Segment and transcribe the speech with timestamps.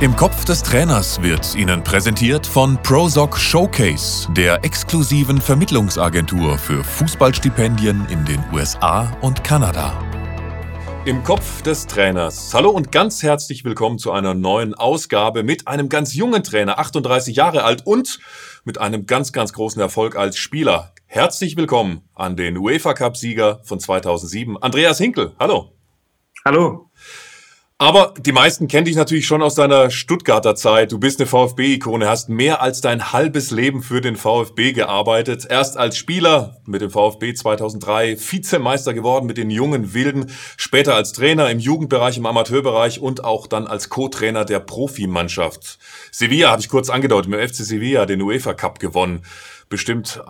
[0.00, 8.06] Im Kopf des Trainers wird Ihnen präsentiert von Prosoc Showcase, der exklusiven Vermittlungsagentur für Fußballstipendien
[8.08, 9.92] in den USA und Kanada.
[11.04, 12.54] Im Kopf des Trainers.
[12.54, 17.36] Hallo und ganz herzlich willkommen zu einer neuen Ausgabe mit einem ganz jungen Trainer, 38
[17.36, 18.20] Jahre alt und
[18.64, 20.94] mit einem ganz, ganz großen Erfolg als Spieler.
[21.04, 25.34] Herzlich willkommen an den UEFA Cup Sieger von 2007, Andreas Hinkel.
[25.38, 25.74] Hallo.
[26.42, 26.89] Hallo.
[27.80, 30.92] Aber die meisten kennen dich natürlich schon aus deiner Stuttgarter Zeit.
[30.92, 35.46] Du bist eine VfB-Ikone, hast mehr als dein halbes Leben für den VfB gearbeitet.
[35.48, 41.14] Erst als Spieler mit dem VfB 2003 Vizemeister geworden mit den jungen Wilden, später als
[41.14, 45.78] Trainer im Jugendbereich, im Amateurbereich und auch dann als Co-Trainer der Profimannschaft.
[46.12, 49.22] Sevilla habe ich kurz angedeutet, mit dem FC Sevilla den UEFA Cup gewonnen.
[49.70, 50.20] Bestimmt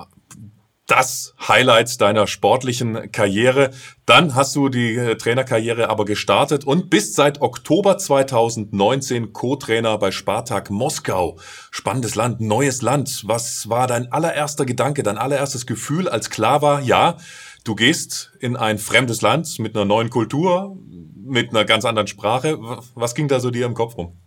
[0.91, 3.71] das Highlight deiner sportlichen Karriere.
[4.07, 10.11] Dann hast du die äh, Trainerkarriere aber gestartet und bist seit Oktober 2019 Co-Trainer bei
[10.11, 11.39] Spartak Moskau.
[11.71, 13.23] Spannendes Land, neues Land.
[13.27, 17.19] Was war dein allererster Gedanke, dein allererstes Gefühl, als klar war, ja,
[17.63, 20.77] du gehst in ein fremdes Land mit einer neuen Kultur,
[21.25, 22.59] mit einer ganz anderen Sprache.
[22.97, 24.20] Was ging da so dir im Kopf rum?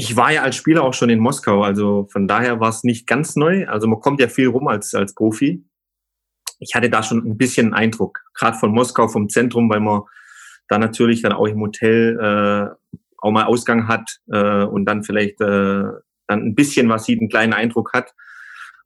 [0.00, 3.08] Ich war ja als Spieler auch schon in Moskau, also von daher war es nicht
[3.08, 3.66] ganz neu.
[3.66, 5.64] Also man kommt ja viel rum als, als Profi.
[6.60, 10.02] Ich hatte da schon ein bisschen Eindruck, gerade von Moskau, vom Zentrum, weil man
[10.68, 15.40] da natürlich dann auch im Hotel äh, auch mal Ausgang hat äh, und dann vielleicht
[15.40, 15.82] äh,
[16.28, 18.14] dann ein bisschen was sieht, einen kleinen Eindruck hat.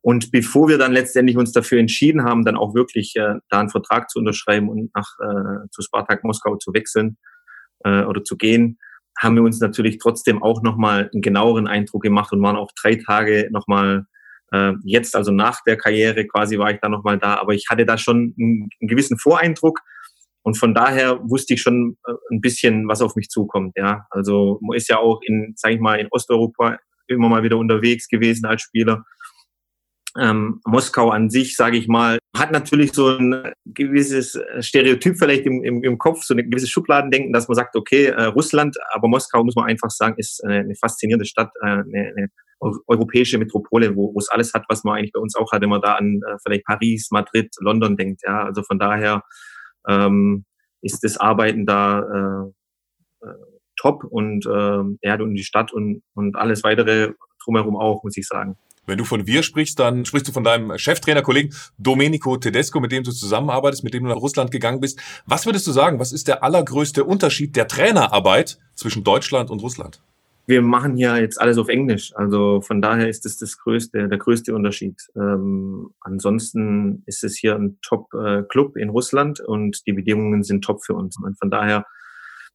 [0.01, 3.69] Und bevor wir dann letztendlich uns dafür entschieden haben, dann auch wirklich äh, da einen
[3.69, 7.19] Vertrag zu unterschreiben und nach äh, zu Spartak Moskau zu wechseln
[7.85, 8.79] äh, oder zu gehen,
[9.19, 12.97] haben wir uns natürlich trotzdem auch nochmal einen genaueren Eindruck gemacht und waren auch drei
[12.97, 14.07] Tage nochmal
[14.53, 17.87] äh, jetzt, also nach der Karriere quasi war ich da nochmal da, aber ich hatte
[17.87, 19.81] da schon einen, einen, gewissen Voreindruck
[20.43, 23.73] und von daher wusste ich schon äh, ein bisschen, was auf mich zukommt.
[23.77, 27.59] Ja, also man ist ja auch in, sage ich mal, in Osteuropa immer mal wieder
[27.59, 29.05] unterwegs gewesen als Spieler
[30.19, 35.63] ähm, Moskau an sich, sage ich mal, hat natürlich so ein gewisses Stereotyp vielleicht im,
[35.63, 39.45] im, im Kopf, so ein gewisses Schubladendenken, dass man sagt, okay, äh, Russland, aber Moskau
[39.45, 42.29] muss man einfach sagen, ist eine, eine faszinierende Stadt, äh, eine, eine
[42.87, 45.69] europäische Metropole, wo, wo es alles hat, was man eigentlich bei uns auch hat, wenn
[45.69, 48.23] man da an äh, vielleicht Paris, Madrid, London denkt.
[48.25, 49.25] Ja, also von daher
[49.89, 50.45] ähm,
[50.81, 53.35] ist das Arbeiten da äh, äh,
[53.77, 57.13] top und äh, ja, und die Stadt und, und alles weitere
[57.45, 58.57] drumherum auch, muss ich sagen.
[58.85, 63.05] Wenn du von wir sprichst, dann sprichst du von deinem Cheftrainerkollegen Domenico Tedesco, mit dem
[63.05, 64.98] du zusammenarbeitest, mit dem du nach Russland gegangen bist.
[65.25, 70.03] Was würdest du sagen, was ist der allergrößte Unterschied der Trainerarbeit zwischen Deutschland und Russland?
[70.47, 74.19] Wir machen hier jetzt alles auf Englisch, also von daher ist es das größte, der
[74.19, 75.01] größte Unterschied.
[75.15, 80.95] Ähm, ansonsten ist es hier ein Top-Club in Russland und die Bedingungen sind top für
[80.95, 81.17] uns.
[81.23, 81.87] Und von daher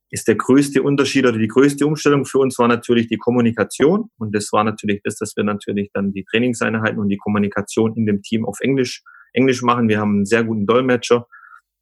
[0.09, 4.09] ist der größte Unterschied oder die größte Umstellung für uns war natürlich die Kommunikation.
[4.17, 8.05] Und das war natürlich das, dass wir natürlich dann die Trainingseinheiten und die Kommunikation in
[8.05, 9.03] dem Team auf Englisch,
[9.33, 9.89] Englisch machen.
[9.89, 11.27] Wir haben einen sehr guten Dolmetscher,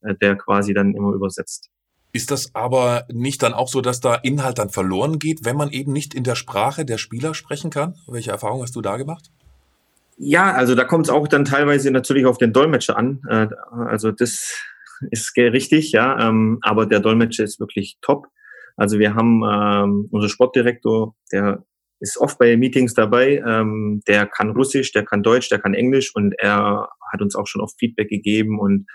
[0.01, 1.69] äh, der quasi dann immer übersetzt.
[2.13, 5.69] Ist das aber nicht dann auch so, dass da Inhalt dann verloren geht, wenn man
[5.69, 7.95] eben nicht in der Sprache der Spieler sprechen kann?
[8.07, 9.31] Welche Erfahrung hast du da gemacht?
[10.17, 13.21] Ja, also da kommt es auch dann teilweise natürlich auf den Dolmetscher an.
[13.29, 14.53] Äh, also das
[15.11, 16.29] ist richtig, ja.
[16.29, 18.28] Ähm, aber der Dolmetscher ist wirklich top.
[18.78, 21.63] Also wir haben ähm, unser Sportdirektor, der
[22.00, 23.41] ist oft bei Meetings dabei.
[23.45, 27.47] Ähm, der kann Russisch, der kann Deutsch, der kann Englisch und er hat uns auch
[27.47, 28.85] schon oft Feedback gegeben und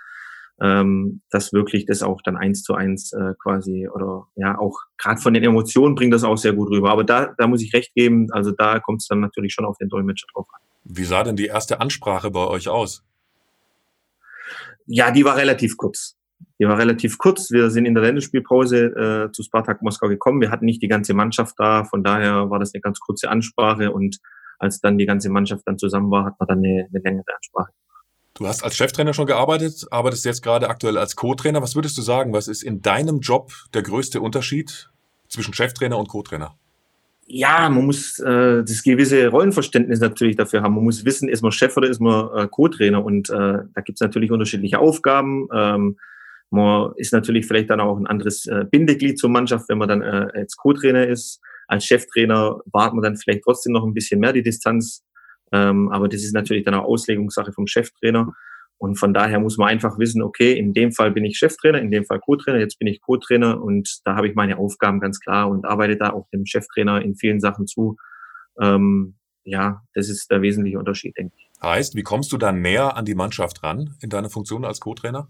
[0.62, 5.20] ähm, das wirklich das auch dann eins zu eins äh, quasi oder ja auch gerade
[5.20, 6.90] von den Emotionen bringt das auch sehr gut rüber.
[6.90, 9.78] Aber da, da muss ich recht geben, also da kommt es dann natürlich schon auf
[9.78, 10.60] den Dolmetscher drauf an.
[10.84, 13.02] Wie sah denn die erste Ansprache bei euch aus?
[14.92, 16.16] Ja, die war relativ kurz.
[16.58, 17.52] Die war relativ kurz.
[17.52, 18.86] Wir sind in der Länderspielpause
[19.28, 20.40] äh, zu Spartak Moskau gekommen.
[20.40, 23.92] Wir hatten nicht die ganze Mannschaft da, von daher war das eine ganz kurze Ansprache
[23.92, 24.18] und
[24.58, 27.70] als dann die ganze Mannschaft dann zusammen war, hat man dann eine, eine längere Ansprache.
[28.34, 31.62] Du hast als Cheftrainer schon gearbeitet, arbeitest jetzt gerade aktuell als Co-Trainer.
[31.62, 34.90] Was würdest du sagen, was ist in deinem Job der größte Unterschied
[35.28, 36.56] zwischen Cheftrainer und Co-Trainer?
[37.32, 40.74] Ja, man muss äh, das gewisse Rollenverständnis natürlich dafür haben.
[40.74, 43.98] Man muss wissen, ist man Chef oder ist man äh, Co-Trainer und äh, da gibt
[43.98, 45.46] es natürlich unterschiedliche Aufgaben.
[45.54, 45.96] Ähm,
[46.50, 50.02] man ist natürlich vielleicht dann auch ein anderes äh, Bindeglied zur Mannschaft, wenn man dann
[50.02, 51.40] äh, als Co-Trainer ist.
[51.68, 55.04] Als Cheftrainer wahrt man dann vielleicht trotzdem noch ein bisschen mehr die Distanz.
[55.52, 58.32] Ähm, aber das ist natürlich dann auch Auslegungssache vom Cheftrainer.
[58.80, 61.90] Und von daher muss man einfach wissen, okay, in dem Fall bin ich Cheftrainer, in
[61.90, 65.50] dem Fall Co-Trainer, jetzt bin ich Co-Trainer und da habe ich meine Aufgaben ganz klar
[65.50, 67.98] und arbeite da auch dem Cheftrainer in vielen Sachen zu.
[68.58, 71.50] Ähm, ja, das ist der wesentliche Unterschied, denke ich.
[71.62, 75.28] Heißt, wie kommst du dann näher an die Mannschaft ran in deiner Funktion als Co-Trainer?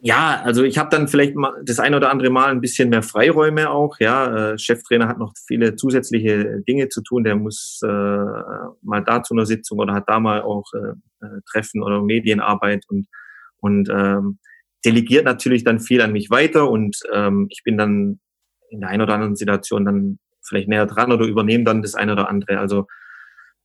[0.00, 3.02] Ja, also ich habe dann vielleicht mal das ein oder andere Mal ein bisschen mehr
[3.02, 3.96] Freiräume auch.
[4.00, 7.24] Ja, äh, Cheftrainer hat noch viele zusätzliche Dinge zu tun.
[7.24, 11.40] Der muss äh, mal da zu einer Sitzung oder hat da mal auch äh, äh,
[11.50, 13.06] Treffen oder Medienarbeit und
[13.58, 14.38] und ähm,
[14.84, 18.20] delegiert natürlich dann viel an mich weiter und ähm, ich bin dann
[18.68, 22.12] in der einen oder anderen Situation dann vielleicht näher dran oder übernehme dann das eine
[22.12, 22.58] oder andere.
[22.58, 22.86] Also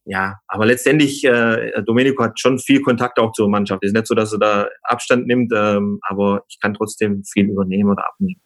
[0.09, 3.83] ja, aber letztendlich, äh, Domenico hat schon viel Kontakt auch zur Mannschaft.
[3.83, 7.47] Es ist nicht so, dass er da Abstand nimmt, ähm, aber ich kann trotzdem viel
[7.47, 8.41] übernehmen oder abnehmen.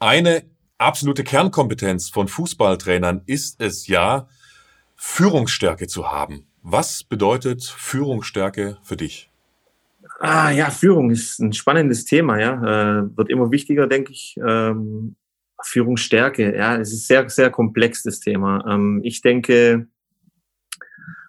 [0.00, 0.42] Eine
[0.78, 4.26] absolute Kernkompetenz von Fußballtrainern ist es ja,
[4.96, 6.48] Führungsstärke zu haben.
[6.62, 9.30] Was bedeutet Führungsstärke für dich?
[10.18, 12.54] Ah ja, Führung ist ein spannendes Thema, ja.
[13.02, 14.36] Äh, wird immer wichtiger, denke ich.
[14.44, 15.14] Ähm,
[15.62, 18.64] Führungsstärke, ja, es ist sehr, sehr komplex, das Thema.
[18.68, 19.86] Ähm, ich denke,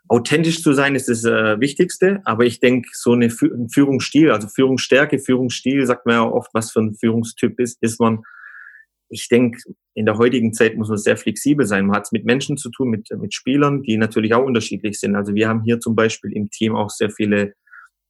[0.09, 4.31] authentisch zu sein ist das äh, Wichtigste, aber ich denke, so eine Fü ein Führungsstil,
[4.31, 8.23] also Führungsstärke, Führungsstil, sagt man ja oft, was für ein Führungstyp ist, ist man,
[9.09, 9.59] ich denke,
[9.93, 11.87] in der heutigen Zeit muss man sehr flexibel sein.
[11.87, 15.15] Man hat es mit Menschen zu tun, mit, mit Spielern, die natürlich auch unterschiedlich sind.
[15.15, 17.53] Also wir haben hier zum Beispiel im Team auch sehr viele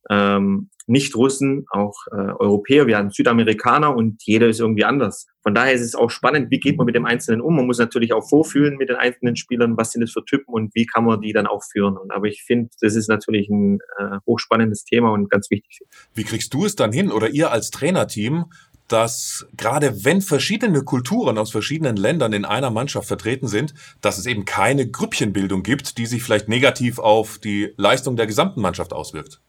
[0.09, 5.27] ähm, Nicht-Russen, auch äh, Europäer, wir haben Südamerikaner und jeder ist irgendwie anders.
[5.43, 7.55] Von daher ist es auch spannend, wie geht man mit dem Einzelnen um.
[7.55, 10.73] Man muss natürlich auch vorfühlen mit den einzelnen Spielern, was sind es für Typen und
[10.75, 11.97] wie kann man die dann auch führen.
[11.97, 15.81] Und, aber ich finde, das ist natürlich ein äh, hochspannendes Thema und ganz wichtig.
[16.13, 18.45] Wie kriegst du es dann hin oder ihr als Trainerteam,
[18.87, 24.25] dass gerade wenn verschiedene Kulturen aus verschiedenen Ländern in einer Mannschaft vertreten sind, dass es
[24.25, 29.41] eben keine Grüppchenbildung gibt, die sich vielleicht negativ auf die Leistung der gesamten Mannschaft auswirkt?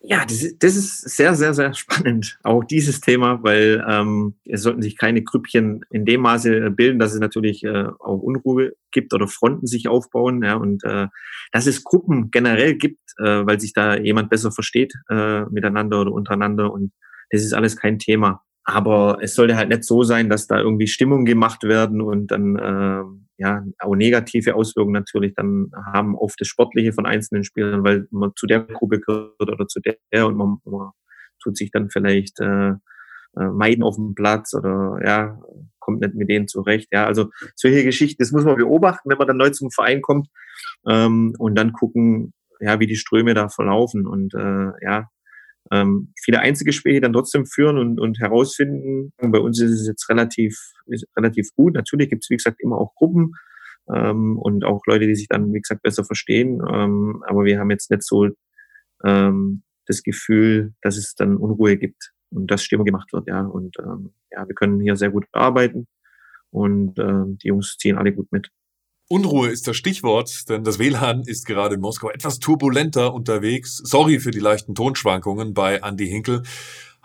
[0.00, 4.62] Ja, das ist, das ist sehr, sehr, sehr spannend, auch dieses Thema, weil ähm, es
[4.62, 9.14] sollten sich keine Grüppchen in dem Maße bilden, dass es natürlich äh, auch Unruhe gibt
[9.14, 10.42] oder Fronten sich aufbauen.
[10.44, 11.08] Ja, und äh,
[11.50, 16.12] dass es Gruppen generell gibt, äh, weil sich da jemand besser versteht äh, miteinander oder
[16.12, 16.72] untereinander.
[16.72, 16.92] Und
[17.30, 18.42] das ist alles kein Thema.
[18.64, 22.56] Aber es sollte halt nicht so sein, dass da irgendwie Stimmungen gemacht werden und dann
[22.56, 23.02] äh,
[23.38, 28.32] ja auch negative Auswirkungen natürlich dann haben auf das Sportliche von einzelnen Spielern, weil man
[28.36, 30.90] zu der Gruppe gehört oder zu der und man, man
[31.42, 35.40] tut sich dann vielleicht äh, äh, meiden auf dem Platz oder ja
[35.86, 36.88] kommt nicht mit denen zurecht.
[36.92, 40.28] Ja, also solche Geschichten, das muss man beobachten, wenn man dann neu zum Verein kommt
[40.88, 45.08] ähm, und dann gucken, ja, wie die Ströme da verlaufen und äh, ja,
[45.72, 49.12] ähm, viele Einzelgespräche dann trotzdem führen und, und herausfinden.
[49.18, 50.56] Bei uns ist es jetzt relativ,
[51.16, 51.74] relativ gut.
[51.74, 53.32] Natürlich gibt es, wie gesagt, immer auch Gruppen
[53.92, 56.60] ähm, und auch Leute, die sich dann, wie gesagt, besser verstehen.
[56.68, 58.28] Ähm, aber wir haben jetzt nicht so
[59.04, 63.28] ähm, das Gefühl, dass es dann Unruhe gibt und dass Stimmung gemacht wird.
[63.28, 65.86] Ja, und ähm, ja, wir können hier sehr gut arbeiten
[66.50, 68.50] und ähm, die Jungs ziehen alle gut mit.
[69.08, 73.76] Unruhe ist das Stichwort, denn das WLAN ist gerade in Moskau etwas turbulenter unterwegs.
[73.76, 76.42] Sorry für die leichten Tonschwankungen bei Andy Hinkel.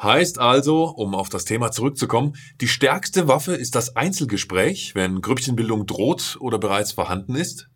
[0.02, 5.86] Heißt also, um auf das Thema zurückzukommen, die stärkste Waffe ist das Einzelgespräch, wenn Grüppchenbildung
[5.86, 7.70] droht oder bereits vorhanden ist?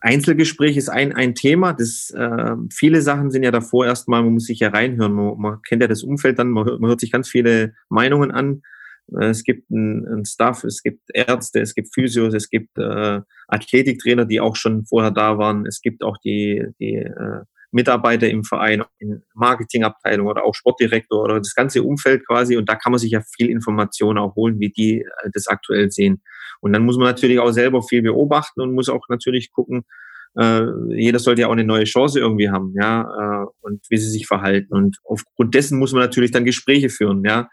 [0.00, 1.74] Einzelgespräch ist ein, ein Thema.
[1.74, 5.12] Das, äh, viele Sachen sind ja davor erstmal, man muss sich ja reinhören.
[5.12, 8.62] Man, man kennt ja das Umfeld dann, man man hört sich ganz viele Meinungen an.
[9.20, 14.40] Es gibt einen Staff, es gibt Ärzte, es gibt Physios, es gibt äh, Athletiktrainer, die
[14.40, 15.66] auch schon vorher da waren.
[15.66, 17.40] Es gibt auch die, die äh,
[17.72, 22.56] Mitarbeiter im Verein, in Marketingabteilung oder auch Sportdirektor oder das ganze Umfeld quasi.
[22.56, 25.90] Und da kann man sich ja viel Informationen auch holen, wie die äh, das aktuell
[25.90, 26.22] sehen.
[26.60, 29.84] Und dann muss man natürlich auch selber viel beobachten und muss auch natürlich gucken,
[30.38, 34.10] äh, jeder sollte ja auch eine neue Chance irgendwie haben, ja, äh, und wie sie
[34.10, 34.72] sich verhalten.
[34.72, 37.48] Und aufgrund dessen muss man natürlich dann Gespräche führen, ja.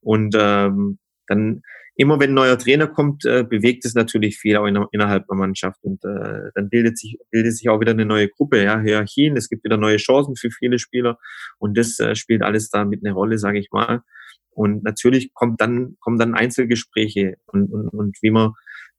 [0.00, 1.62] Und ähm, dann
[1.98, 5.36] immer wenn ein neuer Trainer kommt, äh, bewegt es natürlich viel auch in, innerhalb der
[5.36, 9.36] Mannschaft und äh, dann bildet sich bildet sich auch wieder eine neue Gruppe, ja, Hierarchien,
[9.36, 11.18] es gibt wieder neue Chancen für viele Spieler
[11.58, 14.02] und das äh, spielt alles da mit eine Rolle, sage ich mal.
[14.50, 18.52] Und natürlich kommt dann kommen dann Einzelgespräche und und, und wie man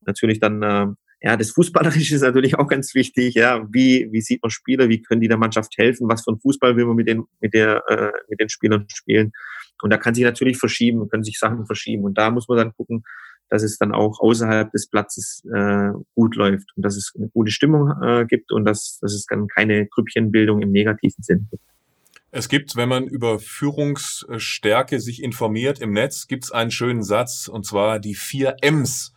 [0.06, 0.88] natürlich dann äh,
[1.22, 3.36] ja, das Fußballerische ist natürlich auch ganz wichtig.
[3.36, 4.88] Ja, wie, wie sieht man Spieler?
[4.88, 6.08] Wie können die der Mannschaft helfen?
[6.10, 9.34] Was für ein Fußball will man mit den, mit der, äh, mit den Spielern spielen?
[9.82, 12.04] Und da kann sich natürlich verschieben, können sich Sachen verschieben.
[12.04, 13.04] Und da muss man dann gucken,
[13.50, 17.52] dass es dann auch außerhalb des Platzes äh, gut läuft und dass es eine gute
[17.52, 21.64] Stimmung äh, gibt und dass, dass es dann keine Grüppchenbildung im negativen Sinn gibt.
[22.32, 27.48] Es gibt, wenn man über Führungsstärke sich informiert im Netz, gibt es einen schönen Satz,
[27.48, 29.14] und zwar die vier M's.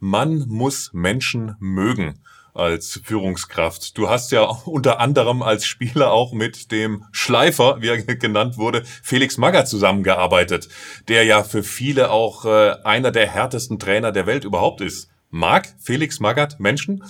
[0.00, 2.18] Man muss Menschen mögen
[2.56, 3.96] als Führungskraft.
[3.96, 8.82] Du hast ja unter anderem als Spieler auch mit dem Schleifer, wie er genannt wurde,
[9.02, 10.68] Felix Magath zusammengearbeitet,
[11.08, 15.08] der ja für viele auch äh, einer der härtesten Trainer der Welt überhaupt ist.
[15.30, 17.02] Mag Felix Magath Menschen?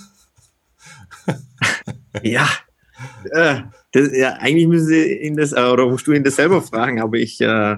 [2.23, 2.47] ja,
[3.31, 3.61] äh,
[3.91, 7.17] das, ja, eigentlich müssen Sie ihn das, oder musst du ihn das selber fragen, aber
[7.17, 7.77] ich, äh,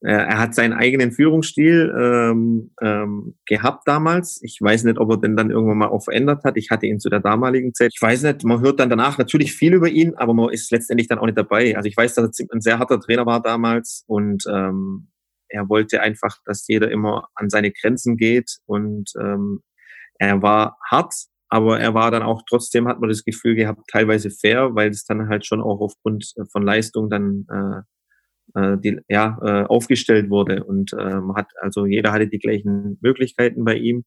[0.00, 4.40] er hat seinen eigenen Führungsstil ähm, ähm, gehabt damals.
[4.42, 6.56] Ich weiß nicht, ob er den dann irgendwann mal auch verändert hat.
[6.56, 7.90] Ich hatte ihn zu der damaligen Zeit.
[7.92, 11.08] Ich weiß nicht, man hört dann danach natürlich viel über ihn, aber man ist letztendlich
[11.08, 11.76] dann auch nicht dabei.
[11.76, 15.08] Also ich weiß, dass er ein sehr harter Trainer war damals und ähm,
[15.48, 19.62] er wollte einfach, dass jeder immer an seine Grenzen geht und ähm,
[20.20, 21.14] er war hart,
[21.48, 25.04] aber er war dann auch trotzdem, hat man das Gefühl gehabt, teilweise fair, weil es
[25.06, 27.82] dann halt schon auch aufgrund von Leistung dann äh, äh,
[28.54, 30.64] die, ja, äh, aufgestellt wurde.
[30.64, 34.04] Und ähm, hat, also jeder hatte die gleichen Möglichkeiten bei ihm.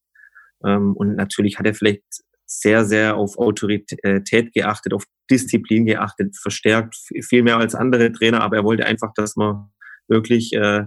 [0.65, 2.03] Ähm, und natürlich hat er vielleicht
[2.45, 8.57] sehr, sehr auf Autorität geachtet, auf Disziplin geachtet, verstärkt, viel mehr als andere Trainer, aber
[8.57, 9.69] er wollte einfach, dass man
[10.09, 10.83] wirklich äh,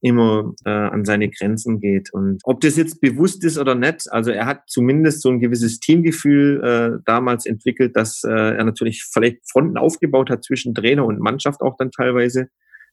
[0.00, 2.12] immer äh, an seine Grenzen geht.
[2.12, 5.80] Und ob das jetzt bewusst ist oder nicht, also er hat zumindest so ein gewisses
[5.80, 11.20] Teamgefühl äh, damals entwickelt, dass äh, er natürlich vielleicht Fronten aufgebaut hat zwischen Trainer und
[11.20, 12.48] Mannschaft auch dann teilweise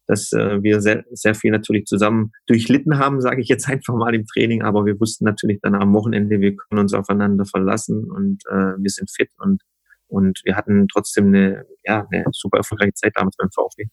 [0.08, 4.14] dass äh, wir sehr, sehr viel natürlich zusammen durchlitten haben, sage ich jetzt einfach mal
[4.16, 8.44] im Training, aber wir wussten natürlich dann am Wochenende, wir können uns aufeinander verlassen und
[8.50, 9.62] äh, wir sind fit und
[10.08, 13.86] und wir hatten trotzdem eine, ja, eine super erfolgreiche Zeit damals beim VfB.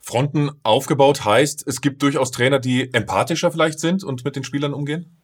[0.00, 4.72] Fronten aufgebaut heißt, es gibt durchaus Trainer, die empathischer vielleicht sind und mit den Spielern
[4.72, 5.20] umgehen?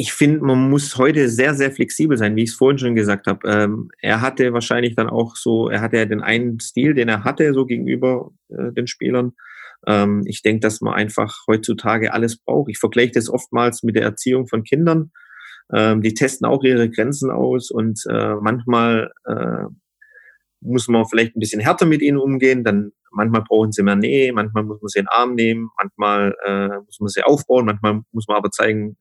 [0.00, 3.26] Ich finde, man muss heute sehr, sehr flexibel sein, wie ich es vorhin schon gesagt
[3.26, 3.48] habe.
[3.48, 7.24] Ähm, er hatte wahrscheinlich dann auch so, er hatte ja den einen Stil, den er
[7.24, 9.32] hatte, so gegenüber äh, den Spielern.
[9.88, 12.70] Ähm, ich denke, dass man einfach heutzutage alles braucht.
[12.70, 15.10] Ich vergleiche das oftmals mit der Erziehung von Kindern.
[15.74, 19.64] Ähm, die testen auch ihre Grenzen aus und äh, manchmal äh,
[20.60, 22.62] muss man vielleicht ein bisschen härter mit ihnen umgehen.
[22.62, 26.36] Dann manchmal brauchen sie mehr Nähe, manchmal muss man sie in den Arm nehmen, manchmal
[26.46, 28.96] äh, muss man sie aufbauen, manchmal muss man aber zeigen,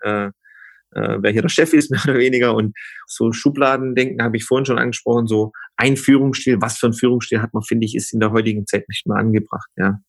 [0.96, 2.56] äh, äh, wer hier der Chef ist, mehr oder weniger.
[2.56, 2.76] Und
[3.06, 7.54] so Schubladendenken habe ich vorhin schon angesprochen, so ein Führungsstil, was für ein Führungsstil hat
[7.54, 10.00] man, finde ich, ist in der heutigen Zeit nicht mehr angebracht, ja.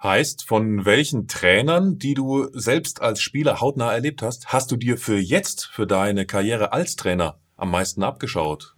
[0.00, 4.96] Heißt, von welchen Trainern, die du selbst als Spieler hautnah erlebt hast, hast du dir
[4.96, 8.76] für jetzt, für deine Karriere als Trainer am meisten abgeschaut?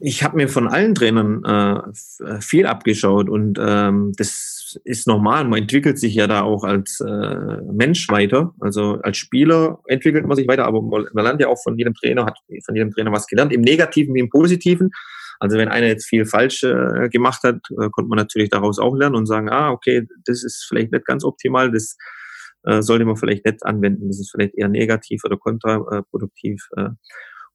[0.00, 4.51] Ich habe mir von allen Trainern äh, viel abgeschaut und ähm, das
[4.84, 5.44] ist normal.
[5.44, 8.54] Man entwickelt sich ja da auch als äh, Mensch weiter.
[8.60, 12.26] Also als Spieler entwickelt man sich weiter, aber man, lernt ja auch von jedem Trainer,
[12.26, 14.90] hat von jedem Trainer was gelernt, im Negativen wie im Positiven.
[15.40, 18.94] Also wenn einer jetzt viel falsch äh, gemacht hat, äh, konnte man natürlich daraus auch
[18.94, 21.96] lernen und sagen, ah, okay, das ist vielleicht nicht ganz optimal, das
[22.64, 26.68] äh, sollte man vielleicht nicht anwenden, das ist vielleicht eher negativ oder kontraproduktiv.
[26.76, 26.90] Äh.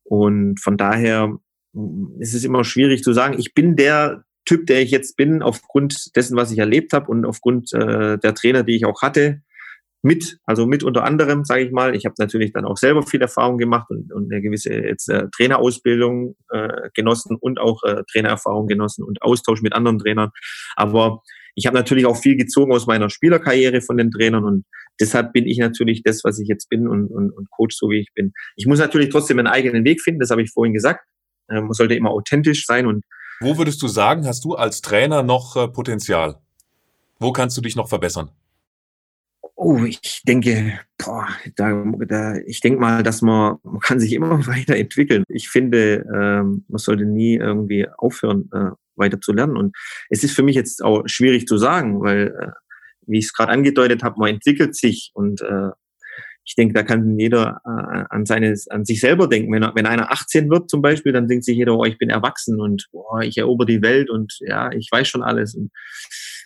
[0.04, 1.34] Und von daher
[1.74, 5.42] mm, ist es immer schwierig zu sagen, ich bin der Typ, der ich jetzt bin,
[5.44, 9.42] aufgrund dessen, was ich erlebt habe und aufgrund äh, der Trainer, die ich auch hatte,
[10.04, 11.96] mit, also mit unter anderem, sage ich mal.
[11.96, 15.26] Ich habe natürlich dann auch selber viel Erfahrung gemacht und, und eine gewisse jetzt äh,
[15.36, 20.30] Trainerausbildung äh, genossen und auch äh, Trainererfahrung genossen und Austausch mit anderen Trainern.
[20.76, 21.22] Aber
[21.56, 24.66] ich habe natürlich auch viel gezogen aus meiner Spielerkarriere von den Trainern und
[25.00, 28.00] deshalb bin ich natürlich das, was ich jetzt bin und, und, und Coach, so wie
[28.00, 28.32] ich bin.
[28.56, 31.04] Ich muss natürlich trotzdem einen eigenen Weg finden, das habe ich vorhin gesagt.
[31.50, 33.04] Äh, man sollte immer authentisch sein und
[33.40, 36.40] wo würdest du sagen, hast du als Trainer noch äh, Potenzial?
[37.20, 38.32] Wo kannst du dich noch verbessern?
[39.56, 44.30] Oh, ich denke, boah, da, da, ich denke mal, dass man, man kann sich immer
[44.48, 45.24] weiterentwickeln.
[45.30, 49.58] Ich finde, ähm, man sollte nie irgendwie aufhören, äh, weiter zu lernen.
[49.58, 49.76] Und
[50.10, 52.52] es ist für mich jetzt auch schwierig zu sagen, weil, äh,
[53.08, 55.70] wie ich es gerade angedeutet habe, man entwickelt sich und äh,
[56.48, 59.52] ich denke, da kann jeder äh, an, seine, an sich selber denken.
[59.52, 62.62] Wenn, wenn einer 18 wird zum Beispiel, dann denkt sich jeder, oh, ich bin erwachsen
[62.62, 65.56] und oh, ich erober die Welt und ja, ich weiß schon alles.
[65.56, 65.72] Und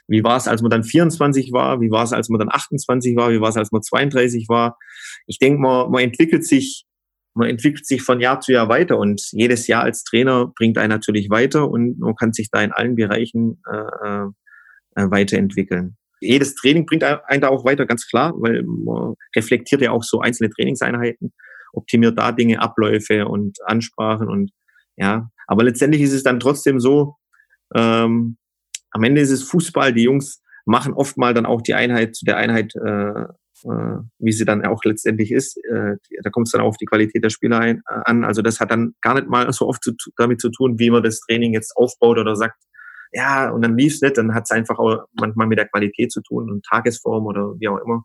[0.08, 1.82] wie war es, als man dann 24 war?
[1.82, 3.32] Wie war es, als man dann 28 war?
[3.32, 4.76] Wie war es, als man 32 war?
[5.28, 6.86] Ich denke, man, man entwickelt sich
[7.34, 10.90] man entwickelt sich von Jahr zu Jahr weiter und jedes Jahr als Trainer bringt einen
[10.90, 14.26] natürlich weiter und man kann sich da in allen Bereichen äh,
[14.96, 19.92] äh, weiterentwickeln jedes Training bringt einen da auch weiter, ganz klar, weil man reflektiert ja
[19.92, 21.34] auch so einzelne Trainingseinheiten,
[21.74, 24.52] optimiert da Dinge, Abläufe und Ansprachen und
[24.96, 25.30] ja.
[25.48, 27.16] Aber letztendlich ist es dann trotzdem so,
[27.76, 28.38] ähm,
[28.92, 32.26] am Ende ist es Fußball, die Jungs machen oft mal dann auch die Einheit zu
[32.26, 33.24] der Einheit, äh,
[33.64, 35.58] äh, wie sie dann auch letztendlich ist.
[35.66, 38.24] Äh, da kommt es dann auch auf die Qualität der Spieler ein, äh, an.
[38.24, 41.04] Also das hat dann gar nicht mal so oft zu, damit zu tun, wie man
[41.04, 42.58] das Training jetzt aufbaut oder sagt,
[43.12, 46.50] ja, und dann lief's nicht, dann hat's einfach auch manchmal mit der Qualität zu tun
[46.50, 48.04] und Tagesform oder wie auch immer.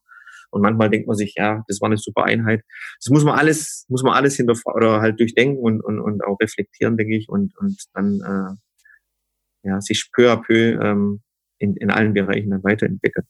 [0.51, 2.63] Und manchmal denkt man sich, ja, das war eine super Einheit.
[3.01, 6.39] Das muss man alles, muss man alles hinterfragen oder halt durchdenken und, und, und auch
[6.41, 11.23] reflektieren, denke ich, und, und dann äh, ja, sich peu à peu ähm,
[11.59, 13.27] in, in allen Bereichen dann weiterentwickeln.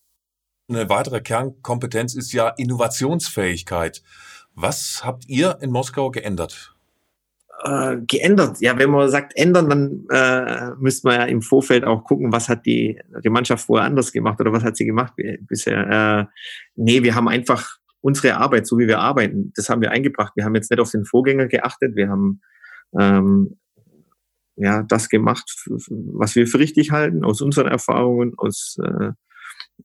[0.68, 4.02] Eine weitere Kernkompetenz ist ja Innovationsfähigkeit.
[4.54, 6.75] Was habt ihr in Moskau geändert?
[7.64, 8.60] Äh, geändert.
[8.60, 12.48] Ja, wenn man sagt ändern, dann äh, müsste man ja im Vorfeld auch gucken, was
[12.48, 15.14] hat die, die Mannschaft vorher anders gemacht oder was hat sie gemacht
[15.48, 15.88] bisher.
[15.90, 16.24] Äh,
[16.76, 20.32] nee, wir haben einfach unsere Arbeit, so wie wir arbeiten, das haben wir eingebracht.
[20.36, 22.40] Wir haben jetzt nicht auf den Vorgänger geachtet, wir haben
[22.98, 23.58] ähm,
[24.56, 29.12] ja das gemacht, was wir für richtig halten, aus unseren Erfahrungen, aus äh,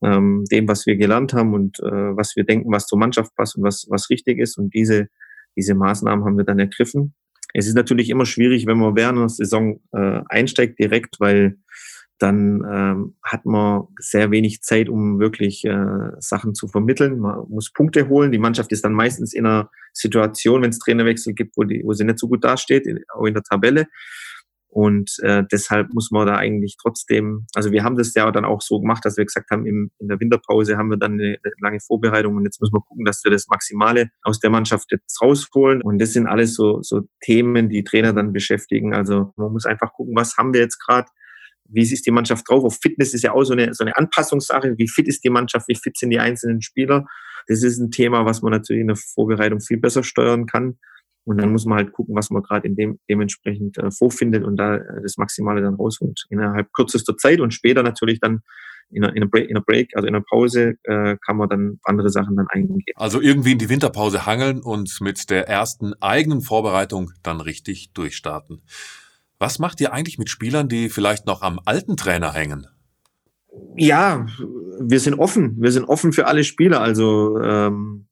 [0.04, 3.58] ähm, dem, was wir gelernt haben und äh, was wir denken, was zur Mannschaft passt
[3.58, 4.58] und was, was richtig ist.
[4.58, 5.08] Und diese,
[5.56, 7.14] diese Maßnahmen haben wir dann ergriffen.
[7.54, 11.58] Es ist natürlich immer schwierig, wenn man während der Saison äh, einsteigt direkt, weil
[12.22, 17.20] dann ähm, hat man sehr wenig Zeit, um wirklich äh, Sachen zu vermitteln.
[17.20, 18.32] Man muss Punkte holen.
[18.32, 21.94] Die Mannschaft ist dann meistens in einer Situation, wenn es Trainerwechsel gibt, wo, die, wo
[21.94, 23.88] sie nicht so gut dasteht, auch in der Tabelle.
[24.72, 28.62] Und äh, deshalb muss man da eigentlich trotzdem, also wir haben das ja dann auch
[28.62, 31.54] so gemacht, dass wir gesagt haben, im, in der Winterpause haben wir dann eine, eine
[31.60, 35.22] lange Vorbereitung und jetzt müssen wir gucken, dass wir das Maximale aus der Mannschaft jetzt
[35.22, 35.82] rausholen.
[35.82, 38.94] Und das sind alles so, so Themen, die Trainer dann beschäftigen.
[38.94, 41.10] Also man muss einfach gucken, was haben wir jetzt gerade,
[41.68, 42.64] wie ist die Mannschaft drauf?
[42.64, 44.76] Auf Fitness ist ja auch so eine, so eine Anpassungssache.
[44.78, 45.68] Wie fit ist die Mannschaft?
[45.68, 47.06] Wie fit sind die einzelnen Spieler?
[47.48, 50.78] Das ist ein Thema, was man natürlich in der Vorbereitung viel besser steuern kann.
[51.24, 54.58] Und dann muss man halt gucken, was man gerade in dem dementsprechend äh, vorfindet und
[54.58, 56.26] da äh, das Maximale dann rausholt.
[56.30, 58.42] Innerhalb kürzester Zeit und später natürlich dann
[58.90, 61.50] in einer, in einer, Break, in einer Break, also in einer Pause, äh, kann man
[61.50, 62.82] dann andere Sachen dann eingehen.
[62.96, 68.62] Also irgendwie in die Winterpause hangeln und mit der ersten eigenen Vorbereitung dann richtig durchstarten.
[69.40, 72.68] Was macht ihr eigentlich mit Spielern, die vielleicht noch am alten Trainer hängen?
[73.76, 74.26] Ja,
[74.80, 75.58] wir sind offen.
[75.60, 76.82] Wir sind offen für alle Spieler.
[76.82, 78.08] Also ähm,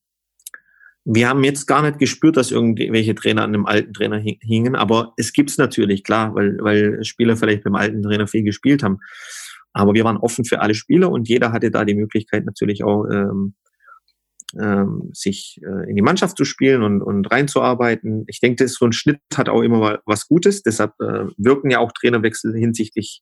[1.05, 5.13] wir haben jetzt gar nicht gespürt, dass irgendwelche Trainer an dem alten Trainer hingen, aber
[5.17, 8.99] es gibt's natürlich, klar, weil, weil Spieler vielleicht beim alten Trainer viel gespielt haben.
[9.73, 13.05] Aber wir waren offen für alle Spieler und jeder hatte da die Möglichkeit natürlich auch,
[13.05, 13.55] ähm,
[14.59, 18.23] ähm, sich äh, in die Mannschaft zu spielen und, und reinzuarbeiten.
[18.27, 20.63] Ich denke, das so ein Schnitt hat auch immer was Gutes.
[20.63, 23.21] Deshalb äh, wirken ja auch Trainerwechsel hinsichtlich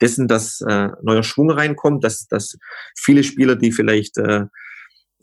[0.00, 2.56] dessen, dass äh, neuer Schwung reinkommt, dass, dass
[2.96, 4.46] viele Spieler, die vielleicht äh,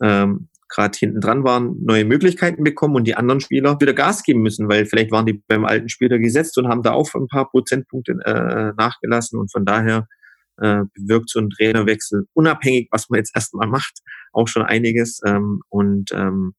[0.01, 4.41] ähm, gerade hinten dran waren, neue Möglichkeiten bekommen und die anderen Spieler wieder Gas geben
[4.41, 7.49] müssen, weil vielleicht waren die beim alten Spieler gesetzt und haben da auch ein paar
[7.49, 10.07] Prozentpunkte äh, nachgelassen und von daher
[10.57, 13.99] äh, bewirkt so ein Trainerwechsel unabhängig, was man jetzt erstmal macht,
[14.33, 16.53] auch schon einiges ähm, und ähm,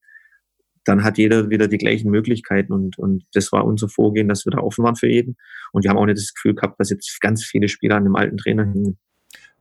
[0.84, 4.52] dann hat jeder wieder die gleichen Möglichkeiten und, und das war unser Vorgehen, dass wir
[4.52, 5.36] da offen waren für jeden
[5.72, 8.14] und wir haben auch nicht das Gefühl gehabt, dass jetzt ganz viele Spieler an dem
[8.14, 8.98] alten Trainer hingen.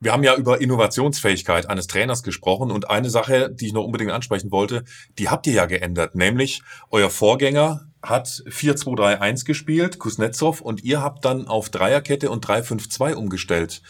[0.06, 4.12] Wir haben ja über Innovationsfähigkeit eines Trainers gesprochen und eine Sache, die ich noch unbedingt
[4.12, 4.84] ansprechen wollte,
[5.18, 11.26] die habt ihr ja geändert, nämlich euer Vorgänger hat 4-2-3-1 gespielt, Kuznetsov, und ihr habt
[11.26, 13.82] dann auf Dreierkette und 3-5-2 umgestellt.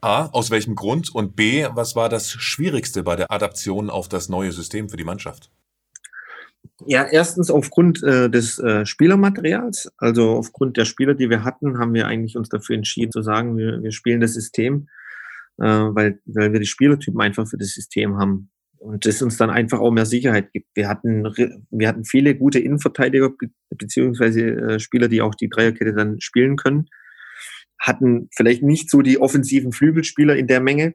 [0.00, 1.12] A, aus welchem Grund?
[1.12, 5.02] Und B, was war das Schwierigste bei der Adaption auf das neue System für die
[5.02, 5.50] Mannschaft?
[6.86, 11.92] Ja, erstens aufgrund äh, des äh, Spielermaterials, also aufgrund der Spieler, die wir hatten, haben
[11.92, 14.86] wir eigentlich uns dafür entschieden zu sagen, wir, wir spielen das System
[15.60, 18.50] äh, weil, weil wir die Spielertypen einfach für das System haben.
[18.78, 20.68] Und das uns dann einfach auch mehr Sicherheit gibt.
[20.74, 21.24] Wir hatten,
[21.70, 23.30] wir hatten viele gute Innenverteidiger,
[23.68, 26.86] beziehungsweise äh, Spieler, die auch die Dreierkette dann spielen können.
[27.78, 30.94] Hatten vielleicht nicht so die offensiven Flügelspieler in der Menge,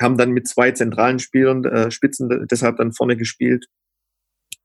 [0.00, 3.66] haben dann mit zwei zentralen Spielern, äh, Spitzen deshalb dann vorne gespielt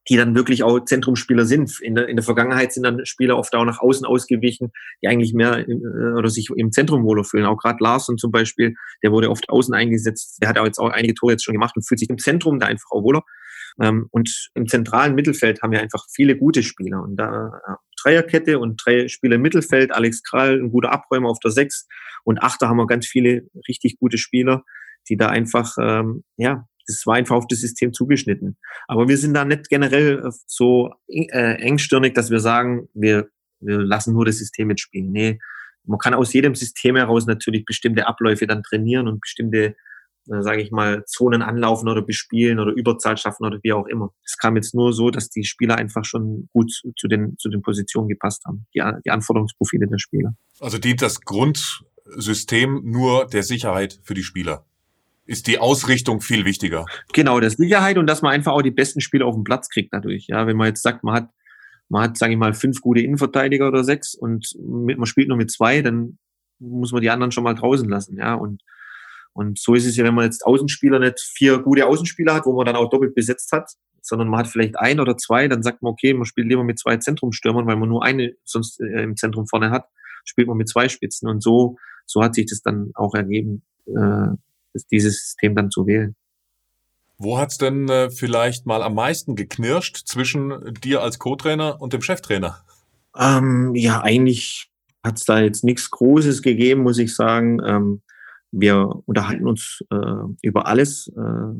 [0.10, 1.80] die dann wirklich auch Zentrumspieler sind.
[1.82, 5.34] In der, in der Vergangenheit sind dann Spieler oft auch nach außen ausgewichen, die eigentlich
[5.34, 5.74] mehr äh,
[6.16, 7.46] oder sich im Zentrum wohler fühlen.
[7.46, 10.38] Auch gerade Larsen zum Beispiel, der wurde oft außen eingesetzt.
[10.42, 12.60] Der hat auch jetzt auch einige Tore jetzt schon gemacht und fühlt sich im Zentrum
[12.60, 13.24] da einfach auch wohler.
[13.82, 17.02] Ähm, und im zentralen Mittelfeld haben wir einfach viele gute Spieler.
[17.02, 21.40] Und da äh, Dreierkette und drei Spieler im Mittelfeld, Alex Krall, ein guter Abräumer auf
[21.40, 21.88] der Sechs
[22.24, 24.64] und Achter haben wir ganz viele richtig gute Spieler,
[25.10, 28.58] die da einfach ähm, ja das war einfach auf das System zugeschnitten.
[28.88, 33.80] Aber wir sind da nicht generell äh, so äh, engstirnig, dass wir sagen, wir, wir
[33.80, 35.12] lassen nur das System mitspielen.
[35.12, 35.40] Nee,
[35.88, 39.76] man kann aus jedem System heraus natürlich bestimmte Abläufe dann trainieren und bestimmte,
[40.28, 44.12] äh, sage ich mal, Zonen anlaufen oder bespielen oder Überzahl schaffen oder wie auch immer.
[44.24, 47.62] Es kam jetzt nur so, dass die Spieler einfach schon gut zu den, zu den
[47.62, 50.36] Positionen gepasst haben, die, die Anforderungsprofile der Spieler.
[50.60, 54.66] Also dient das Grundsystem nur der Sicherheit für die Spieler?
[55.26, 56.86] Ist die Ausrichtung viel wichtiger.
[57.14, 59.94] Genau, das Sicherheit und dass man einfach auch die besten Spieler auf den Platz kriegt
[59.94, 60.28] dadurch.
[60.28, 61.30] Ja, wenn man jetzt sagt, man hat,
[61.90, 65.38] man hat, sage ich mal, fünf gute Innenverteidiger oder sechs und mit, man spielt nur
[65.38, 66.18] mit zwei, dann
[66.60, 68.18] muss man die anderen schon mal draußen lassen.
[68.18, 68.62] Ja, und
[69.34, 72.54] und so ist es ja, wenn man jetzt Außenspieler nicht vier gute Außenspieler hat, wo
[72.54, 73.70] man dann auch doppelt besetzt hat,
[74.02, 76.80] sondern man hat vielleicht ein oder zwei, dann sagt man, okay, man spielt lieber mit
[76.80, 79.90] zwei Zentrumstürmern, weil man nur eine sonst äh, im Zentrum vorne hat,
[80.24, 81.28] spielt man mit zwei Spitzen.
[81.28, 84.38] Und so, so hat sich das dann auch ergeben, äh,
[84.92, 86.16] dieses System dann zu wählen.
[87.18, 92.02] Wo hat's denn äh, vielleicht mal am meisten geknirscht zwischen dir als Co-Trainer und dem
[92.02, 92.64] Cheftrainer?
[93.18, 94.70] Ähm, ja, eigentlich
[95.04, 97.62] hat es da jetzt nichts Großes gegeben, muss ich sagen.
[97.66, 98.02] Ähm,
[98.52, 99.98] wir unterhalten uns äh,
[100.42, 101.60] über alles, äh,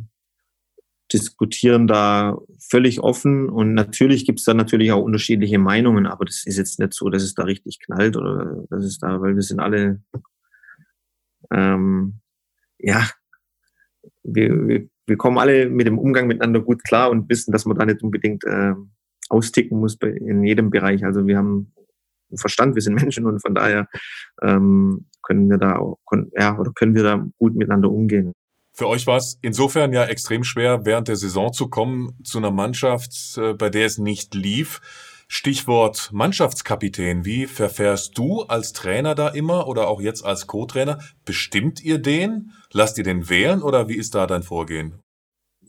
[1.14, 6.46] diskutieren da völlig offen und natürlich gibt es da natürlich auch unterschiedliche Meinungen, aber das
[6.46, 9.44] ist jetzt nicht so, dass es da richtig knallt oder dass es da, weil wir
[9.44, 10.02] sind alle
[11.52, 12.22] ähm,
[12.80, 13.10] ja,
[14.24, 17.78] wir, wir, wir kommen alle mit dem Umgang miteinander gut klar und wissen, dass man
[17.78, 18.74] da nicht unbedingt äh,
[19.30, 21.04] austicken muss bei, in jedem Bereich.
[21.06, 21.74] Also wir haben
[22.36, 23.88] Verstand, wir sind Menschen und von daher
[24.42, 28.34] ähm, können wir da können, ja, oder können wir da gut miteinander umgehen.
[28.74, 32.52] Für euch war es insofern ja extrem schwer, während der Saison zu kommen zu einer
[32.52, 34.82] Mannschaft, äh, bei der es nicht lief.
[35.28, 37.26] Stichwort Mannschaftskapitän.
[37.26, 41.00] Wie verfährst du als Trainer da immer oder auch jetzt als Co-Trainer?
[41.26, 42.52] Bestimmt ihr den?
[42.72, 45.02] Lasst ihr den wählen oder wie ist da dein Vorgehen?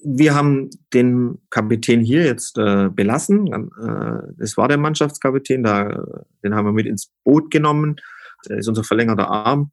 [0.05, 3.47] Wir haben den Kapitän hier jetzt äh, belassen.
[3.53, 6.05] Äh, das war der Mannschaftskapitän, da,
[6.45, 7.97] den haben wir mit ins Boot genommen.
[8.49, 9.73] Der ist unser verlängerter Arm.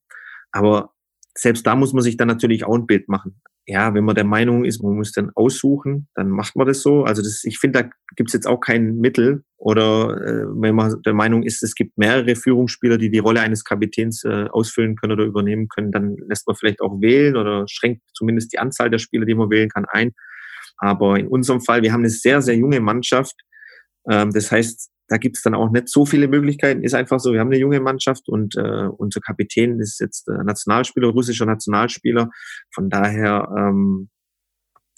[0.52, 0.93] Aber
[1.36, 4.26] selbst da muss man sich dann natürlich auch ein Bild machen ja, wenn man der
[4.26, 7.06] Meinung ist, man muss dann aussuchen, dann macht man das so.
[7.06, 9.44] Also das, ich finde, da gibt es jetzt auch kein Mittel.
[9.58, 13.64] Oder äh, wenn man der Meinung ist, es gibt mehrere Führungsspieler, die die Rolle eines
[13.64, 18.02] Kapitäns äh, ausfüllen können oder übernehmen können, dann lässt man vielleicht auch wählen oder schränkt
[18.14, 20.12] zumindest die Anzahl der Spieler, die man wählen kann, ein.
[20.78, 23.36] Aber in unserem Fall, wir haben eine sehr, sehr junge Mannschaft.
[24.10, 26.84] Ähm, das heißt, da gibt es dann auch nicht so viele Möglichkeiten.
[26.84, 30.44] Ist einfach so, wir haben eine junge Mannschaft und äh, unser Kapitän ist jetzt äh,
[30.44, 32.30] Nationalspieler, russischer Nationalspieler.
[32.74, 34.10] Von daher, ähm,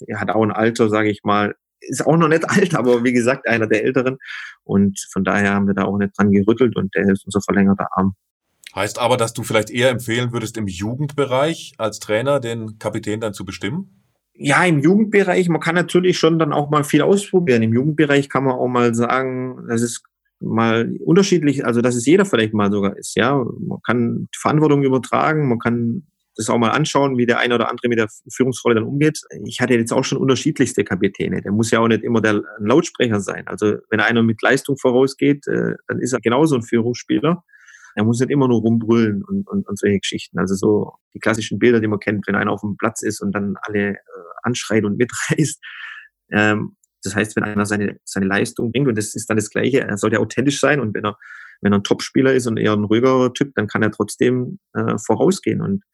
[0.06, 3.12] er hat auch ein Alter, sage ich mal, ist auch noch nicht alt, aber wie
[3.12, 4.18] gesagt, einer der Älteren.
[4.64, 7.88] Und von daher haben wir da auch nicht dran gerüttelt und der ist unser verlängerter
[7.92, 8.14] Arm.
[8.74, 13.32] Heißt aber, dass du vielleicht eher empfehlen würdest, im Jugendbereich als Trainer den Kapitän dann
[13.32, 14.05] zu bestimmen?
[14.38, 17.62] Ja, im Jugendbereich, man kann natürlich schon dann auch mal viel ausprobieren.
[17.62, 20.02] Im Jugendbereich kann man auch mal sagen, das ist
[20.40, 23.42] mal unterschiedlich, also dass es jeder vielleicht mal sogar ist, ja.
[23.60, 27.70] Man kann die Verantwortung übertragen, man kann das auch mal anschauen, wie der eine oder
[27.70, 29.20] andere mit der Führungsrolle dann umgeht.
[29.46, 31.40] Ich hatte jetzt auch schon unterschiedlichste Kapitäne.
[31.40, 33.46] Der muss ja auch nicht immer der Lautsprecher sein.
[33.46, 37.42] Also wenn einer mit Leistung vorausgeht, äh, dann ist er genauso ein Führungsspieler.
[37.96, 40.38] Er muss nicht immer nur rumbrüllen und, und, und solche Geschichten.
[40.38, 43.32] Also so die klassischen Bilder, die man kennt, wenn einer auf dem Platz ist und
[43.32, 43.96] dann alle äh,
[44.42, 45.62] anschreit und mitreißt.
[46.30, 49.80] Ähm, das heißt, wenn einer seine, seine Leistung bringt, und das ist dann das Gleiche,
[49.80, 51.16] er sollte authentisch sein und wenn er,
[51.62, 54.98] wenn er ein Topspieler ist und eher ein ruhiger Typ, dann kann er trotzdem äh,
[54.98, 55.62] vorausgehen.
[55.62, 55.84] Und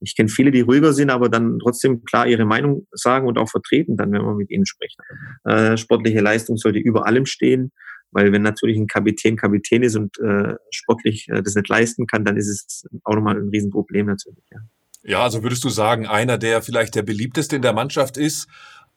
[0.00, 3.48] ich kenne viele, die ruhiger sind, aber dann trotzdem klar ihre Meinung sagen und auch
[3.48, 4.96] vertreten, dann, wenn man mit ihnen spricht.
[5.44, 7.72] Äh, sportliche Leistung sollte über allem stehen,
[8.12, 12.24] weil wenn natürlich ein Kapitän Kapitän ist und äh, sportlich äh, das nicht leisten kann,
[12.24, 14.44] dann ist es auch nochmal ein Riesenproblem natürlich.
[14.50, 14.60] Ja.
[15.04, 18.46] Ja, also würdest du sagen, einer, der vielleicht der beliebteste in der Mannschaft ist,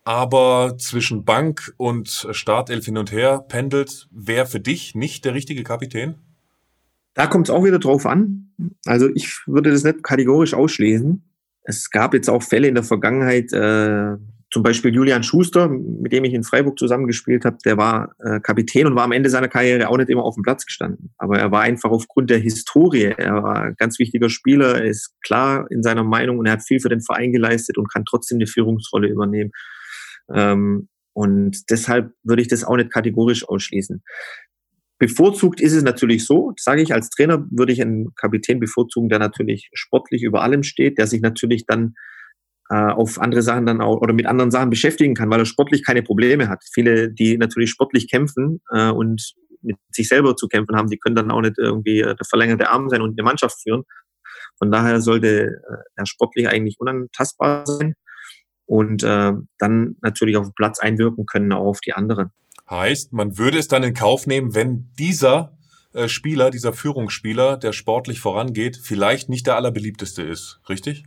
[0.04, 5.64] aber zwischen Bank und Startelf hin und her pendelt, wäre für dich nicht der richtige
[5.64, 6.16] Kapitän?
[7.16, 8.52] Da kommt es auch wieder drauf an.
[8.86, 11.24] Also ich würde das nicht kategorisch ausschließen.
[11.64, 14.18] Es gab jetzt auch Fälle in der Vergangenheit, äh,
[14.52, 18.86] zum Beispiel Julian Schuster, mit dem ich in Freiburg zusammengespielt habe, der war äh, Kapitän
[18.88, 21.14] und war am Ende seiner Karriere auch nicht immer auf dem Platz gestanden.
[21.18, 25.14] Aber er war einfach aufgrund der Historie, er war ein ganz wichtiger Spieler, er ist
[25.22, 28.38] klar in seiner Meinung und er hat viel für den Verein geleistet und kann trotzdem
[28.38, 29.52] eine Führungsrolle übernehmen.
[30.34, 34.04] Ähm, und deshalb würde ich das auch nicht kategorisch ausschließen.
[35.00, 39.20] Bevorzugt ist es natürlich so, sage ich als Trainer, würde ich einen Kapitän bevorzugen, der
[39.20, 41.96] natürlich sportlich über allem steht, der sich natürlich dann
[42.74, 46.02] auf andere Sachen dann auch oder mit anderen Sachen beschäftigen kann, weil er sportlich keine
[46.02, 46.64] Probleme hat.
[46.74, 51.16] Viele, die natürlich sportlich kämpfen äh, und mit sich selber zu kämpfen haben, die können
[51.16, 53.84] dann auch nicht irgendwie äh, der verlängerte Arm sein und eine Mannschaft führen.
[54.58, 57.96] Von daher sollte äh, er sportlich eigentlich unantastbar sein
[58.66, 62.32] und äh, dann natürlich auf den Platz einwirken können auch auf die anderen.
[62.70, 65.58] Heißt, man würde es dann in Kauf nehmen, wenn dieser
[65.94, 71.06] äh, Spieler, dieser Führungsspieler, der sportlich vorangeht, vielleicht nicht der allerbeliebteste ist, richtig?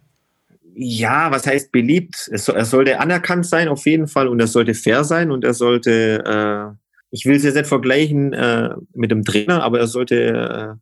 [0.80, 2.28] Ja, was heißt beliebt?
[2.30, 5.52] Es, er sollte anerkannt sein auf jeden Fall und er sollte fair sein und er
[5.52, 10.14] sollte, äh, ich will es jetzt nicht vergleichen äh, mit dem Trainer, aber er sollte,
[10.14, 10.74] äh,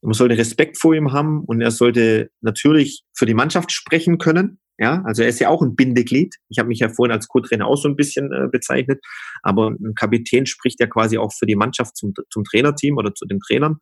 [0.00, 4.60] man sollte Respekt vor ihm haben und er sollte natürlich für die Mannschaft sprechen können.
[4.78, 6.34] Ja, also er ist ja auch ein Bindeglied.
[6.48, 9.04] Ich habe mich ja vorhin als Co-Trainer auch so ein bisschen äh, bezeichnet,
[9.42, 13.26] aber ein Kapitän spricht ja quasi auch für die Mannschaft zum, zum Trainerteam oder zu
[13.26, 13.76] den Trainern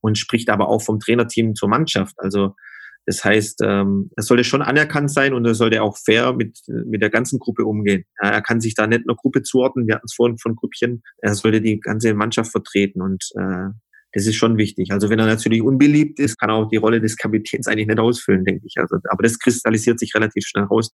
[0.00, 2.14] und spricht aber auch vom Trainerteam zur Mannschaft.
[2.18, 2.56] Also
[3.06, 7.02] das heißt, ähm, er sollte schon anerkannt sein und er sollte auch fair mit, mit
[7.02, 8.04] der ganzen Gruppe umgehen.
[8.22, 11.02] Ja, er kann sich da nicht einer Gruppe zuordnen, wir hatten es vorhin von Grüppchen,
[11.18, 13.70] er sollte die ganze Mannschaft vertreten und äh,
[14.14, 14.92] das ist schon wichtig.
[14.92, 17.98] Also wenn er natürlich unbeliebt ist, kann er auch die Rolle des Kapitäns eigentlich nicht
[17.98, 18.76] ausfüllen, denke ich.
[18.78, 20.90] Also, aber das kristallisiert sich relativ schnell raus.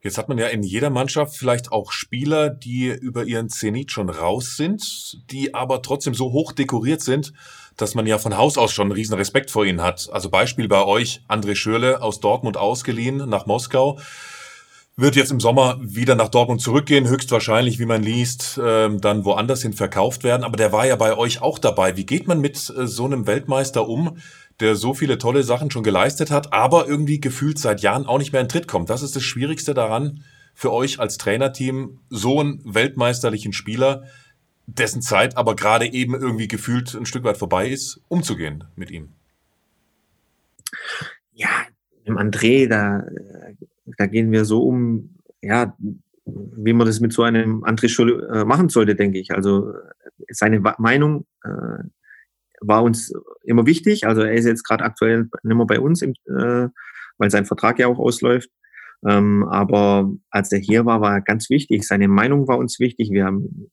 [0.00, 4.10] Jetzt hat man ja in jeder Mannschaft vielleicht auch Spieler, die über ihren Zenit schon
[4.10, 7.32] raus sind, die aber trotzdem so hoch dekoriert sind,
[7.76, 10.08] dass man ja von Haus aus schon einen riesen Respekt vor ihnen hat.
[10.12, 13.98] Also Beispiel bei euch, André Schürle aus Dortmund ausgeliehen nach Moskau
[14.96, 19.62] wird jetzt im Sommer wieder nach Dortmund zurückgehen, höchstwahrscheinlich, wie man liest, ähm, dann woanders
[19.62, 20.44] hin verkauft werden.
[20.44, 21.96] Aber der war ja bei euch auch dabei.
[21.96, 24.18] Wie geht man mit äh, so einem Weltmeister um,
[24.62, 28.32] der so viele tolle Sachen schon geleistet hat, aber irgendwie gefühlt seit Jahren auch nicht
[28.32, 28.88] mehr in Tritt kommt?
[28.88, 34.04] Das ist das Schwierigste daran für euch als Trainerteam, so einen weltmeisterlichen Spieler,
[34.66, 39.10] dessen Zeit aber gerade eben irgendwie gefühlt ein Stück weit vorbei ist, umzugehen mit ihm.
[41.34, 41.48] Ja,
[42.04, 43.02] im André, da
[43.98, 45.76] da gehen wir so um, ja,
[46.24, 49.32] wie man das mit so einem André Scholl äh, machen sollte, denke ich.
[49.32, 49.72] Also
[50.28, 51.84] seine Meinung äh,
[52.62, 53.12] war uns
[53.44, 54.06] immer wichtig.
[54.06, 56.68] Also er ist jetzt gerade aktuell nicht mehr bei uns, im, äh,
[57.18, 58.50] weil sein Vertrag ja auch ausläuft.
[59.06, 61.86] Ähm, aber als er hier war, war er ganz wichtig.
[61.86, 63.10] Seine Meinung war uns wichtig.
[63.10, 63.70] Wir haben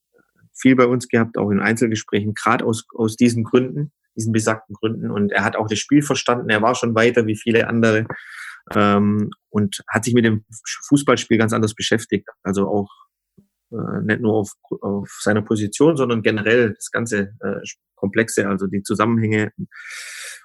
[0.54, 5.12] viel bei uns gehabt, auch in Einzelgesprächen, gerade aus, aus diesen Gründen, diesen besagten Gründen.
[5.12, 6.49] Und er hat auch das Spiel verstanden.
[6.49, 8.08] Er war schon weiter wie viele andere
[8.75, 10.45] ähm, und hat sich mit dem
[10.88, 12.28] Fußballspiel ganz anders beschäftigt.
[12.43, 12.89] Also auch
[13.71, 17.62] äh, nicht nur auf, auf seiner Position, sondern generell das ganze äh,
[17.99, 19.51] Komplexe, also die Zusammenhänge.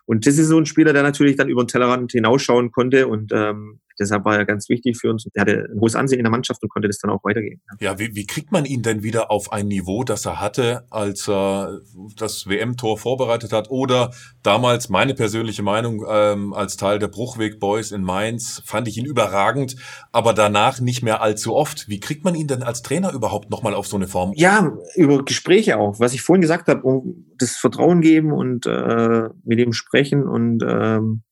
[0.07, 3.33] Und das ist so ein Spieler, der natürlich dann über den Tellerrand hinausschauen konnte und
[3.33, 5.27] ähm, Deshalb war er ganz wichtig für uns.
[5.35, 7.61] Er hatte ein hohes Ansehen in der Mannschaft und konnte das dann auch weitergeben.
[7.81, 11.29] Ja, wie, wie kriegt man ihn denn wieder auf ein Niveau, das er hatte, als
[11.29, 11.81] er
[12.17, 13.71] das WM-Tor vorbereitet hat?
[13.71, 14.12] Oder
[14.43, 19.07] damals, meine persönliche Meinung, ähm, als Teil der Bruchweg Boys in Mainz, fand ich ihn
[19.07, 19.77] überragend,
[20.12, 21.88] aber danach nicht mehr allzu oft.
[21.88, 24.33] Wie kriegt man ihn denn als Trainer überhaupt nochmal auf so eine Form?
[24.35, 26.01] Ja, über Gespräche auch.
[26.01, 30.62] Was ich vorhin gesagt habe, um das Vertrauen geben und äh, mit ihm sprechen und
[30.66, 31.23] ähm,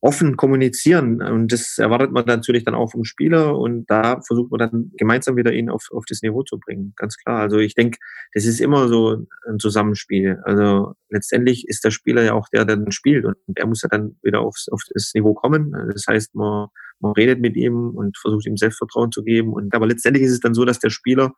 [0.00, 1.22] offen kommunizieren.
[1.22, 5.36] Und das erwartet man natürlich dann auch vom Spieler und da versucht man dann gemeinsam
[5.36, 6.92] wieder ihn auf, auf das Niveau zu bringen.
[6.96, 7.40] Ganz klar.
[7.40, 7.98] Also ich denke,
[8.32, 10.38] das ist immer so ein Zusammenspiel.
[10.44, 13.88] Also letztendlich ist der Spieler ja auch der, der dann spielt und er muss ja
[13.88, 15.72] dann wieder aufs, auf das Niveau kommen.
[15.92, 16.68] Das heißt, man,
[17.00, 19.52] man redet mit ihm und versucht ihm Selbstvertrauen zu geben.
[19.52, 21.32] Und aber letztendlich ist es dann so, dass der Spieler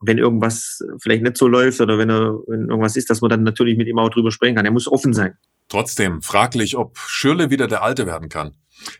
[0.00, 3.42] wenn irgendwas vielleicht nicht so läuft oder wenn er wenn irgendwas ist, dass man dann
[3.42, 4.64] natürlich mit ihm auch drüber sprechen kann.
[4.64, 5.34] Er muss offen sein.
[5.68, 8.54] Trotzdem fraglich, ob Schürle wieder der Alte werden kann.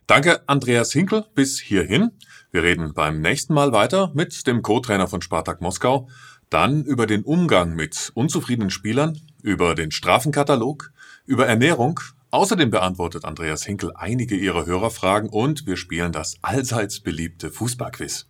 [0.06, 2.10] Danke, Andreas Hinkel, bis hierhin.
[2.50, 6.08] Wir reden beim nächsten Mal weiter mit dem Co-Trainer von Spartak Moskau,
[6.50, 10.92] dann über den Umgang mit unzufriedenen Spielern, über den Strafenkatalog,
[11.26, 12.00] über Ernährung.
[12.30, 18.26] Außerdem beantwortet Andreas Hinkel einige ihrer Hörerfragen und wir spielen das allseits beliebte Fußballquiz.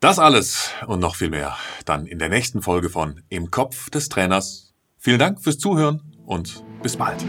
[0.00, 4.08] Das alles und noch viel mehr dann in der nächsten Folge von Im Kopf des
[4.08, 4.72] Trainers.
[4.96, 7.24] Vielen Dank fürs Zuhören und bis bald.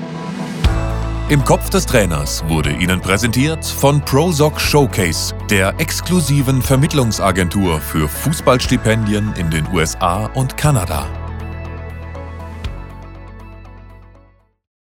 [1.29, 9.34] Im Kopf des Trainers wurde Ihnen präsentiert von Prosoc Showcase, der exklusiven Vermittlungsagentur für Fußballstipendien
[9.34, 11.08] in den USA und Kanada.